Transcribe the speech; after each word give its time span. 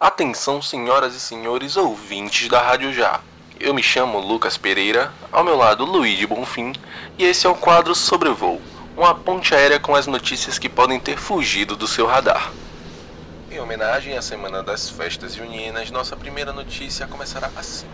Atenção, 0.00 0.62
senhoras 0.62 1.12
e 1.16 1.18
senhores 1.18 1.76
ouvintes 1.76 2.48
da 2.48 2.62
Rádio 2.62 2.92
Já. 2.92 3.20
Eu 3.58 3.74
me 3.74 3.82
chamo 3.82 4.20
Lucas 4.20 4.56
Pereira, 4.56 5.12
ao 5.32 5.42
meu 5.42 5.56
lado 5.56 5.84
Luiz 5.84 6.24
Bonfim, 6.24 6.72
e 7.18 7.24
esse 7.24 7.48
é 7.48 7.50
o 7.50 7.56
quadro 7.56 7.96
Sobrevoo, 7.96 8.62
uma 8.96 9.12
ponte 9.12 9.56
aérea 9.56 9.80
com 9.80 9.96
as 9.96 10.06
notícias 10.06 10.56
que 10.56 10.68
podem 10.68 11.00
ter 11.00 11.18
fugido 11.18 11.74
do 11.74 11.88
seu 11.88 12.06
radar. 12.06 12.52
Em 13.50 13.58
homenagem 13.58 14.16
à 14.16 14.22
Semana 14.22 14.62
das 14.62 14.88
Festas 14.88 15.34
Juninas, 15.34 15.90
nossa 15.90 16.14
primeira 16.14 16.52
notícia 16.52 17.08
começará 17.08 17.50
assim. 17.56 17.88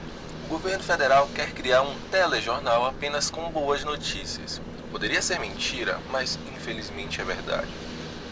O 0.45 0.49
governo 0.49 0.85
federal 0.85 1.27
quer 1.35 1.55
criar 1.55 1.81
um 1.81 1.95
telejornal 2.11 2.85
apenas 2.85 3.31
com 3.31 3.51
boas 3.51 3.83
notícias. 3.83 4.61
Poderia 4.93 5.23
ser 5.23 5.41
mentira, 5.41 5.99
mas 6.11 6.39
infelizmente 6.55 7.23
é 7.23 7.25
verdade. 7.25 7.71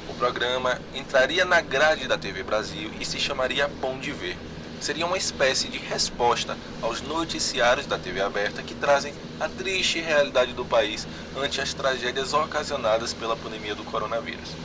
O 0.08 0.14
programa 0.14 0.80
entraria 0.92 1.44
na 1.44 1.60
grade 1.60 2.08
da 2.08 2.18
TV 2.18 2.42
Brasil 2.42 2.90
e 3.00 3.04
se 3.04 3.20
chamaria 3.20 3.68
Bom 3.80 4.00
de 4.00 4.12
Ver. 4.12 4.36
Seria 4.80 5.06
uma 5.06 5.16
espécie 5.16 5.68
de 5.68 5.78
resposta 5.78 6.58
aos 6.80 7.02
noticiários 7.02 7.86
da 7.86 7.96
TV 7.96 8.20
aberta 8.20 8.64
que 8.64 8.74
trazem 8.74 9.14
a 9.38 9.48
triste 9.48 10.00
realidade 10.00 10.54
do 10.54 10.66
país 10.66 11.06
ante 11.36 11.60
as 11.60 11.72
tragédias 11.72 12.32
ocasionadas 12.32 13.14
pela 13.14 13.36
pandemia 13.36 13.76
do 13.76 13.84
coronavírus. 13.84 14.56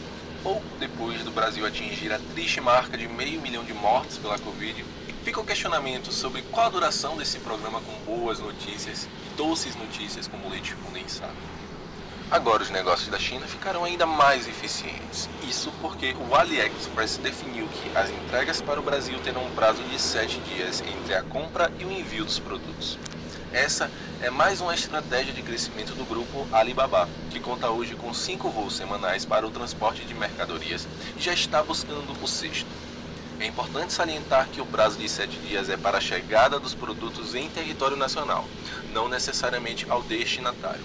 Pouco 0.42 0.76
depois 0.80 1.24
do 1.24 1.32
Brasil 1.32 1.68
atingir 1.68 2.12
a 2.12 2.18
triste 2.20 2.60
marca 2.60 2.98
de 2.98 3.08
meio 3.08 3.40
milhão 3.40 3.64
de 3.64 3.76
mortes 3.76 4.18
pela 4.18 4.40
Covid, 4.40 4.84
fica 5.22 5.40
o 5.40 5.46
questionamento 5.46 6.12
sobre 6.12 6.42
qual 6.50 6.66
a 6.66 6.70
duração 6.70 7.16
desse 7.16 7.40
programa 7.40 7.80
com 7.80 8.00
boas 8.00 8.40
notícias 8.40 9.08
e 9.22 9.30
doces 9.30 9.76
notícias 9.76 10.28
como 10.28 10.50
leite 10.50 10.76
condensado. 10.78 11.38
Agora 12.30 12.62
os 12.62 12.70
negócios 12.70 13.08
da 13.08 13.18
China 13.18 13.48
ficarão 13.48 13.86
ainda 13.86 14.06
mais 14.06 14.50
eficientes. 14.50 15.30
Isso 15.48 15.72
porque 15.82 16.14
o 16.30 16.36
AliExpress 16.36 17.18
definiu 17.20 17.66
que 17.68 17.98
as 17.98 18.10
entregas 18.12 18.62
para 18.62 18.82
o 18.82 18.84
Brasil 18.84 19.18
terão 19.20 19.46
um 19.46 19.52
prazo 19.52 19.82
de 19.86 19.98
7 19.98 20.38
dias 20.42 20.82
entre 20.82 21.16
a 21.16 21.24
compra 21.24 21.72
e 21.80 21.86
o 21.86 21.92
envio 21.92 22.26
dos 22.26 22.38
produtos. 22.38 23.00
Essa 23.54 23.90
é 24.20 24.30
mais 24.30 24.60
uma 24.60 24.74
estratégia 24.74 25.32
de 25.32 25.42
crescimento 25.42 25.96
do 25.96 26.04
grupo 26.04 26.46
Alibaba, 26.52 27.08
que 27.30 27.40
conta 27.40 27.70
hoje 27.70 27.96
com 27.96 28.14
cinco 28.14 28.50
voos 28.50 28.76
semanais 28.76 29.26
para 29.26 29.48
o 29.48 29.52
transporte 29.52 30.04
de 30.04 30.14
mercadorias 30.14 30.86
e 31.16 31.22
já 31.22 31.32
está 31.32 31.64
buscando 31.64 32.14
o 32.22 32.28
sexto. 32.28 32.68
É 33.40 33.46
importante 33.46 33.94
salientar 33.94 34.50
que 34.50 34.60
o 34.60 34.66
prazo 34.66 34.98
de 34.98 35.08
sete 35.08 35.40
dias 35.48 35.70
é 35.70 35.78
para 35.78 36.00
a 36.00 36.02
chegada 36.02 36.60
dos 36.60 36.76
produtos 36.76 37.36
em 37.36 37.48
território 37.50 37.96
nacional, 37.96 38.44
não 38.92 39.08
necessariamente 39.08 39.86
ao 39.90 40.04
destinatário. 40.04 40.84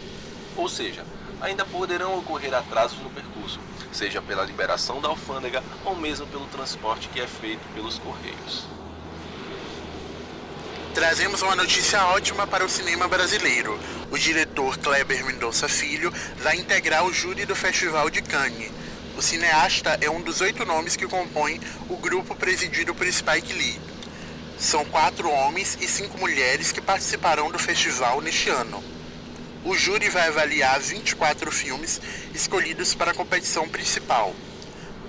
Ou 0.54 0.68
seja, 0.68 1.02
ainda 1.42 1.64
poderão 1.64 2.16
ocorrer 2.18 2.54
atrasos 2.54 2.98
no 3.00 3.10
percurso, 3.10 3.58
seja 3.92 4.22
pela 4.22 4.44
liberação 4.44 5.00
da 5.00 5.08
alfândega 5.08 5.62
ou 5.84 5.94
mesmo 5.96 6.26
pelo 6.28 6.46
transporte 6.46 7.08
que 7.08 7.20
é 7.20 7.26
feito 7.26 7.60
pelos 7.74 7.98
correios. 7.98 8.64
Trazemos 10.94 11.42
uma 11.42 11.56
notícia 11.56 12.04
ótima 12.06 12.46
para 12.46 12.64
o 12.64 12.68
cinema 12.68 13.08
brasileiro. 13.08 13.78
O 14.10 14.18
diretor 14.18 14.78
Kleber 14.78 15.24
Mendonça 15.24 15.68
Filho 15.68 16.12
vai 16.36 16.56
integrar 16.56 17.04
o 17.04 17.12
júri 17.12 17.44
do 17.44 17.56
Festival 17.56 18.08
de 18.08 18.22
Cannes. 18.22 18.70
O 19.16 19.22
cineasta 19.22 19.98
é 20.00 20.08
um 20.08 20.20
dos 20.20 20.40
oito 20.40 20.64
nomes 20.64 20.94
que 20.94 21.06
compõem 21.06 21.60
o 21.88 21.96
grupo 21.96 22.34
presidido 22.34 22.94
por 22.94 23.10
Spike 23.10 23.52
Lee. 23.52 23.80
São 24.58 24.84
quatro 24.84 25.28
homens 25.28 25.76
e 25.80 25.88
cinco 25.88 26.18
mulheres 26.18 26.70
que 26.70 26.80
participarão 26.80 27.50
do 27.50 27.58
festival 27.58 28.20
neste 28.20 28.48
ano 28.48 29.01
o 29.64 29.76
júri 29.76 30.08
vai 30.08 30.28
avaliar 30.28 30.80
24 30.80 31.50
filmes 31.52 32.00
escolhidos 32.34 32.94
para 32.94 33.12
a 33.12 33.14
competição 33.14 33.68
principal. 33.68 34.34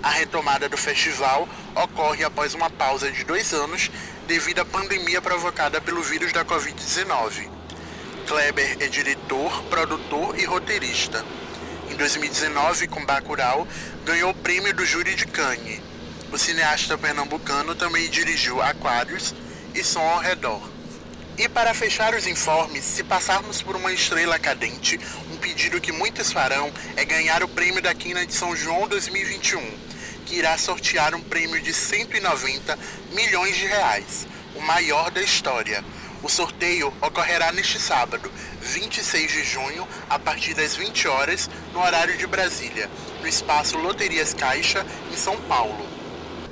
A 0.01 0.09
retomada 0.09 0.67
do 0.67 0.77
festival 0.77 1.47
ocorre 1.75 2.23
após 2.23 2.53
uma 2.53 2.69
pausa 2.69 3.11
de 3.11 3.23
dois 3.23 3.53
anos 3.53 3.89
devido 4.27 4.59
à 4.59 4.65
pandemia 4.65 5.21
provocada 5.21 5.79
pelo 5.81 6.03
vírus 6.03 6.31
da 6.31 6.43
Covid-19. 6.43 7.49
Kleber 8.27 8.77
é 8.79 8.87
diretor, 8.87 9.63
produtor 9.63 10.37
e 10.39 10.45
roteirista. 10.45 11.25
Em 11.89 11.95
2019, 11.95 12.87
com 12.87 13.05
Bacurau, 13.05 13.67
ganhou 14.05 14.31
o 14.31 14.35
prêmio 14.35 14.73
do 14.73 14.85
júri 14.85 15.15
de 15.15 15.25
Cannes. 15.25 15.81
O 16.31 16.37
cineasta 16.37 16.97
pernambucano 16.97 17.75
também 17.75 18.09
dirigiu 18.09 18.61
Aquários 18.61 19.33
e 19.73 19.83
Som 19.83 20.01
ao 20.01 20.19
Redor. 20.19 20.72
E 21.35 21.49
para 21.49 21.73
fechar 21.73 22.13
os 22.13 22.27
informes, 22.27 22.83
se 22.83 23.03
passarmos 23.03 23.59
por 23.59 23.75
uma 23.75 23.91
estrela 23.91 24.37
cadente, 24.37 24.99
um 25.31 25.37
pedido 25.37 25.81
que 25.81 25.91
muitos 25.91 26.31
farão 26.31 26.71
é 26.95 27.03
ganhar 27.03 27.41
o 27.43 27.47
prêmio 27.47 27.81
da 27.81 27.93
Quina 27.95 28.23
de 28.23 28.35
São 28.35 28.55
João 28.55 28.87
2021, 28.87 29.59
que 30.27 30.35
irá 30.35 30.55
sortear 30.59 31.15
um 31.15 31.21
prêmio 31.21 31.59
de 31.59 31.73
190 31.73 32.77
milhões 33.13 33.55
de 33.57 33.65
reais, 33.65 34.27
o 34.55 34.61
maior 34.61 35.09
da 35.09 35.23
história. 35.23 35.83
O 36.21 36.29
sorteio 36.29 36.93
ocorrerá 37.01 37.51
neste 37.51 37.79
sábado, 37.79 38.31
26 38.61 39.31
de 39.31 39.43
junho, 39.43 39.87
a 40.07 40.19
partir 40.19 40.53
das 40.53 40.75
20 40.75 41.07
horas, 41.07 41.49
no 41.73 41.81
horário 41.81 42.15
de 42.15 42.27
Brasília, 42.27 42.87
no 43.21 43.27
espaço 43.27 43.75
Loterias 43.79 44.35
Caixa, 44.35 44.85
em 45.11 45.17
São 45.17 45.41
Paulo. 45.41 45.89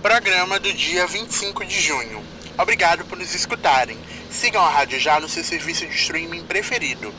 Programa 0.01 0.59
do 0.59 0.73
dia 0.73 1.07
25 1.07 1.65
de 1.65 1.81
junho. 1.81 2.23
Obrigado 2.57 3.05
por 3.05 3.17
nos 3.17 3.33
escutarem. 3.33 3.97
Sigam 4.29 4.61
a 4.63 4.69
Rádio 4.69 4.99
Já 4.99 5.19
no 5.19 5.29
seu 5.29 5.43
serviço 5.43 5.85
de 5.85 5.95
streaming 5.95 6.45
preferido. 6.45 7.13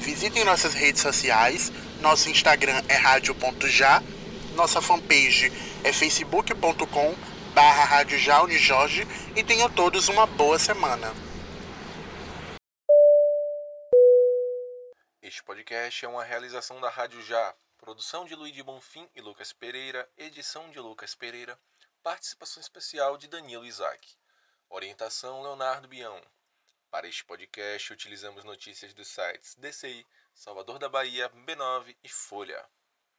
Visitem 0.00 0.44
nossas 0.44 0.74
redes 0.74 1.00
sociais. 1.00 1.72
Nosso 2.00 2.28
Instagram 2.28 2.82
é 2.88 2.96
rádio.já. 2.96 4.02
Nossa 4.54 4.80
fanpage 4.80 5.52
é 5.82 5.92
facebook.com 5.92 7.14
barra 7.54 7.84
Rádio 7.84 8.18
Já 8.18 8.42
Unijorge. 8.42 9.06
E 9.36 9.44
tenham 9.44 9.70
todos 9.70 10.08
uma 10.08 10.26
boa 10.26 10.58
semana. 10.58 11.14
Este 15.22 15.42
podcast 15.42 16.04
é 16.04 16.08
uma 16.08 16.24
realização 16.24 16.80
da 16.80 16.90
Rádio 16.90 17.22
Já. 17.22 17.54
Produção 17.78 18.24
de 18.24 18.34
Luiz 18.34 18.52
de 18.52 18.62
Bonfim 18.62 19.08
e 19.14 19.20
Lucas 19.20 19.52
Pereira. 19.52 20.08
Edição 20.18 20.68
de 20.70 20.80
Lucas 20.80 21.14
Pereira. 21.14 21.58
Participação 22.02 22.60
especial 22.60 23.16
de 23.16 23.28
Danilo 23.28 23.64
Isaac. 23.64 24.06
Orientação 24.68 25.42
Leonardo 25.42 25.86
Bião. 25.86 26.20
Para 26.90 27.08
este 27.08 27.24
podcast, 27.24 27.92
utilizamos 27.92 28.44
notícias 28.44 28.92
dos 28.94 29.08
sites 29.08 29.54
DCI, 29.56 30.06
Salvador 30.34 30.78
da 30.78 30.88
Bahia, 30.88 31.28
B9 31.30 31.96
e 32.04 32.08
Folha. 32.08 32.64